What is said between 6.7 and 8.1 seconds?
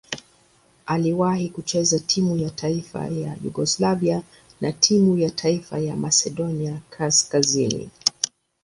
Kaskazini.